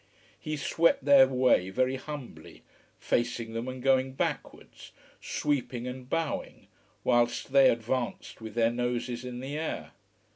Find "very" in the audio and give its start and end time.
1.69-1.95